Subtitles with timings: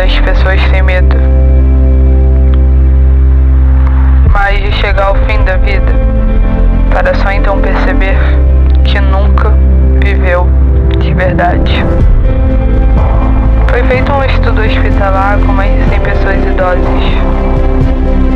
[0.00, 1.14] das pessoas têm medo.
[4.32, 5.92] Mas de chegar ao fim da vida,
[6.90, 8.16] para só então perceber
[8.82, 9.52] que nunca
[10.02, 10.48] viveu
[10.98, 11.84] de verdade.
[13.68, 17.04] Foi feito um estudo hospitalar com mais de 100 pessoas idosas.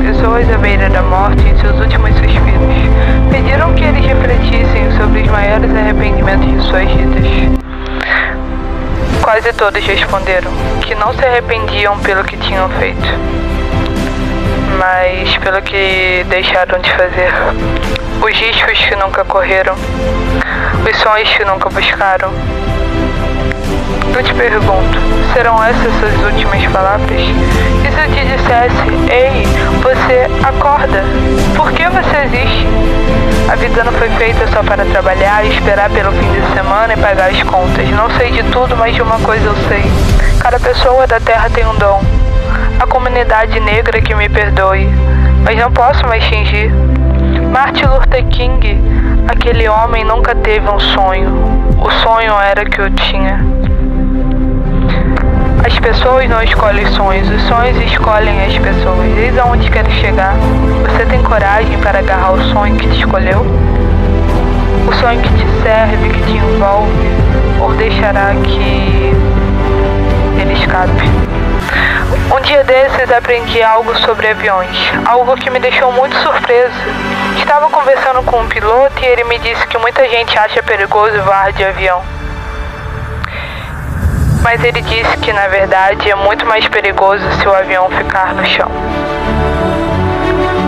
[0.02, 2.74] Pessoas à beira da morte em seus últimos suspiros
[3.30, 7.73] pediram que eles refletissem sobre os maiores arrependimentos de suas vidas.
[9.34, 10.52] Quase todos responderam
[10.86, 13.04] que não se arrependiam pelo que tinham feito,
[14.79, 17.32] mas pelo que deixaram de fazer.
[18.22, 19.75] Os riscos que nunca correram,
[20.89, 22.30] os sonhos que nunca buscaram.
[24.14, 24.96] Eu te pergunto,
[25.32, 27.11] serão essas suas últimas palavras?
[27.11, 29.45] E se eu te dissesse, ei,
[29.82, 31.03] você acorda?
[31.57, 32.69] Por que você existe?
[33.50, 37.28] A vida não foi feita só para trabalhar, esperar pelo fim de semana e pagar
[37.28, 37.91] as contas.
[37.91, 39.83] Não sei de tudo, mas de uma coisa eu sei.
[40.41, 42.01] Cada pessoa da Terra tem um dom.
[42.78, 44.89] A comunidade negra que me perdoe,
[45.43, 46.71] mas não posso mais fingir.
[47.53, 48.81] Martin Luther King,
[49.27, 51.33] aquele homem nunca teve um sonho.
[51.83, 53.53] O sonho era que eu tinha.
[55.67, 59.17] As pessoas não escolhem sonhos, os sonhos escolhem as pessoas.
[59.17, 60.34] Eis aonde quero chegar.
[60.87, 63.41] Você tem coragem para agarrar o sonho que te escolheu?
[64.87, 67.09] O sonho que te serve, que te envolve,
[67.62, 69.12] ou deixará que
[70.39, 71.11] ele escape?
[72.31, 76.75] Um dia desses aprendi algo sobre aviões, algo que me deixou muito surpreso.
[77.39, 81.53] Estava conversando com um piloto e ele me disse que muita gente acha perigoso voar
[81.53, 82.14] de avião.
[84.45, 88.45] Mas ele disse que na verdade é muito mais perigoso se o avião ficar no
[88.45, 88.70] chão.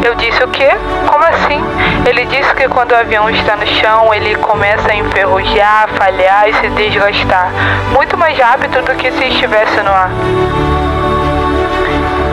[0.02, 0.70] Eu disse o quê?
[1.06, 1.62] Como assim?
[2.08, 6.54] Ele disse que quando o avião está no chão, ele começa a enferrujar, falhar e
[6.54, 7.50] se desgastar,
[7.92, 10.10] muito mais rápido do que se estivesse no ar.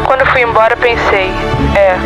[0.05, 1.30] Quando fui embora pensei,
[1.75, 1.97] é,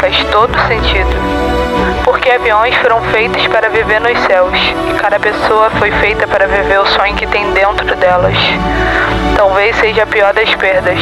[0.00, 1.55] faz todo sentido.
[2.04, 4.52] Porque aviões foram feitos para viver nos céus
[4.90, 8.36] e cada pessoa foi feita para viver o sonho que tem dentro delas.
[9.36, 10.98] Talvez seja a pior das perdas,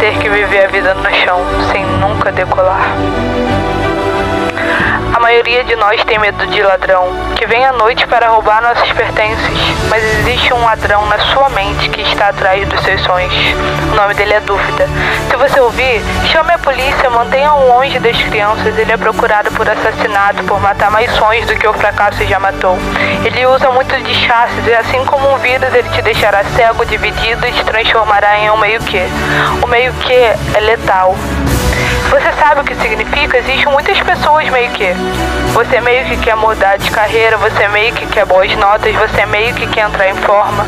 [0.00, 1.40] ter que viver a vida no chão
[1.72, 2.86] sem nunca decolar.
[5.26, 9.58] Maioria de nós tem medo de ladrão, que vem à noite para roubar nossos pertences,
[9.90, 13.34] mas existe um ladrão na sua mente que está atrás dos seus sonhos.
[13.90, 14.88] O nome dele é Dúvida.
[15.28, 16.00] Se você ouvir,
[16.30, 18.78] chame a polícia, mantenha-o longe das crianças.
[18.78, 22.78] Ele é procurado por assassinato, por matar mais sonhos do que o fracasso já matou.
[23.24, 27.44] Ele usa muito de chassis e assim como um vírus, ele te deixará cego, dividido
[27.48, 29.02] e te transformará em um meio-que.
[29.60, 31.16] O meio-que é letal.
[32.10, 33.38] Você sabe o que significa?
[33.38, 34.92] Existem muitas pessoas meio que.
[35.52, 39.54] Você meio que quer mudar de carreira, você meio que quer boas notas, você meio
[39.54, 40.66] que quer entrar em forma.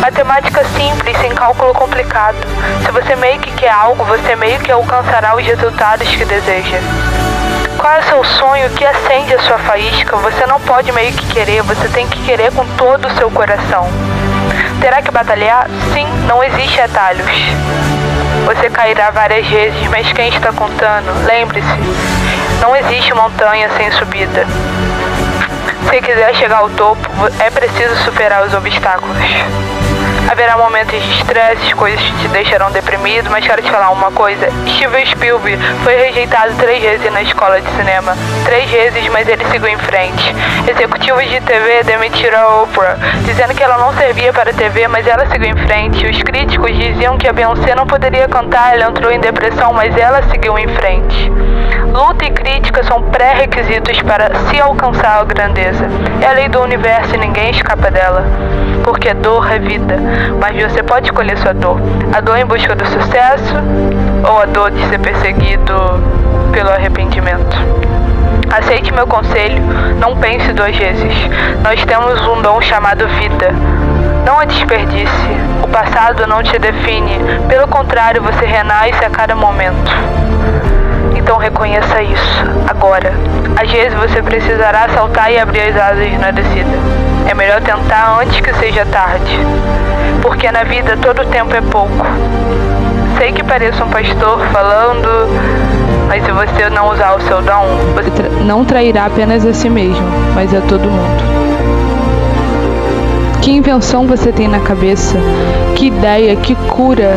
[0.00, 2.36] Matemática simples, sem cálculo complicado.
[2.84, 6.78] Se você meio que quer algo, você meio que alcançará os resultados que deseja.
[7.76, 10.16] Qual é o seu sonho que acende a sua faísca?
[10.16, 13.88] Você não pode meio que querer, você tem que querer com todo o seu coração.
[14.80, 15.66] Terá que batalhar?
[15.92, 17.30] Sim, não existe atalhos.
[18.46, 21.26] Você cairá várias vezes, mas quem está contando?
[21.26, 21.66] Lembre-se,
[22.60, 24.46] não existe montanha sem subida.
[25.88, 27.08] Se quiser chegar ao topo,
[27.38, 29.16] é preciso superar os obstáculos.
[30.30, 34.48] Haverá momentos de estresse, coisas que te deixarão deprimido, mas quero te falar uma coisa.
[34.64, 38.16] Steven Spielberg foi rejeitado três vezes na escola de cinema.
[38.44, 40.32] Três vezes, mas ele seguiu em frente.
[40.68, 45.04] Executivos de TV demitiram a Oprah, dizendo que ela não servia para a TV, mas
[45.04, 46.06] ela seguiu em frente.
[46.06, 50.22] Os críticos diziam que a Beyoncé não poderia cantar, ela entrou em depressão, mas ela
[50.30, 51.28] seguiu em frente.
[51.92, 55.86] Luta e crítica são pré-requisitos para se alcançar a grandeza.
[56.22, 58.24] É a lei do universo e ninguém escapa dela.
[58.90, 59.94] Porque dor é vida,
[60.40, 61.78] mas você pode escolher sua dor.
[62.12, 63.54] A dor em busca do sucesso
[64.28, 65.72] ou a dor de ser perseguido
[66.50, 67.56] pelo arrependimento.
[68.50, 69.62] Aceite meu conselho,
[70.00, 71.14] não pense duas vezes.
[71.62, 73.52] Nós temos um dom chamado vida.
[74.26, 75.30] Não a desperdice.
[75.62, 77.16] O passado não te define,
[77.48, 79.88] pelo contrário, você renasce a cada momento.
[81.30, 83.12] Então reconheça isso, agora.
[83.56, 86.76] Às vezes você precisará saltar e abrir as asas na descida.
[87.28, 89.38] É melhor tentar antes que seja tarde.
[90.22, 92.04] Porque na vida todo tempo é pouco.
[93.16, 95.08] Sei que pareço um pastor falando,
[96.08, 100.04] mas se você não usar o seu dom, você não trairá apenas a si mesmo,
[100.34, 101.22] mas a todo mundo.
[103.40, 105.16] Que invenção você tem na cabeça?
[105.76, 107.14] Que ideia, que cura,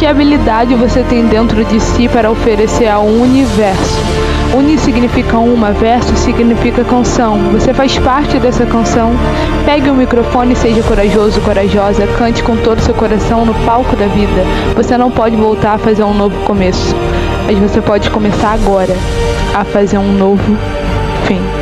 [0.00, 3.98] que habilidade você tem dentro de si para oferecer ao universo?
[4.56, 7.36] Uni significa uma, verso significa canção.
[7.52, 9.12] Você faz parte dessa canção.
[9.66, 12.06] Pegue o microfone seja corajoso, corajosa.
[12.16, 14.42] Cante com todo o seu coração no palco da vida.
[14.74, 16.96] Você não pode voltar a fazer um novo começo,
[17.44, 18.96] mas você pode começar agora
[19.54, 20.56] a fazer um novo
[21.26, 21.59] fim.